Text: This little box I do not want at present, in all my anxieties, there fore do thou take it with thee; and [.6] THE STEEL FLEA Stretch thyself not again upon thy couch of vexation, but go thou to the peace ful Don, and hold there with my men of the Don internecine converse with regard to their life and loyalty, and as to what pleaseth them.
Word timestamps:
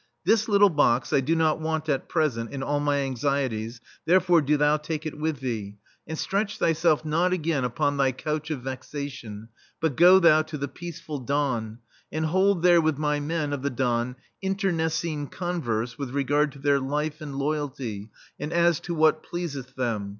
This 0.25 0.49
little 0.49 0.71
box 0.71 1.13
I 1.13 1.19
do 1.19 1.35
not 1.35 1.59
want 1.61 1.87
at 1.87 2.09
present, 2.09 2.49
in 2.49 2.63
all 2.63 2.79
my 2.79 3.01
anxieties, 3.01 3.79
there 4.05 4.19
fore 4.19 4.41
do 4.41 4.57
thou 4.57 4.77
take 4.77 5.05
it 5.05 5.15
with 5.15 5.41
thee; 5.41 5.77
and 6.07 6.17
[.6] 6.17 6.17
THE 6.17 6.17
STEEL 6.17 6.17
FLEA 6.17 6.17
Stretch 6.23 6.57
thyself 6.57 7.05
not 7.05 7.33
again 7.33 7.63
upon 7.63 7.97
thy 7.97 8.11
couch 8.11 8.49
of 8.49 8.63
vexation, 8.63 9.49
but 9.79 9.95
go 9.95 10.17
thou 10.17 10.41
to 10.41 10.57
the 10.57 10.67
peace 10.67 10.99
ful 10.99 11.19
Don, 11.19 11.77
and 12.11 12.25
hold 12.25 12.63
there 12.63 12.81
with 12.81 12.97
my 12.97 13.19
men 13.19 13.53
of 13.53 13.61
the 13.61 13.69
Don 13.69 14.15
internecine 14.41 15.27
converse 15.27 15.99
with 15.99 16.09
regard 16.09 16.51
to 16.53 16.57
their 16.57 16.79
life 16.79 17.21
and 17.21 17.35
loyalty, 17.35 18.09
and 18.39 18.51
as 18.51 18.79
to 18.79 18.95
what 18.95 19.21
pleaseth 19.21 19.75
them. 19.75 20.09